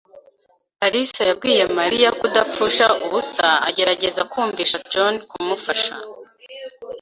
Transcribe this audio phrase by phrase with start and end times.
[0.79, 5.93] karasira yabwiye Mariya kudapfusha ubusa agerageza kumvisha John kumufasha.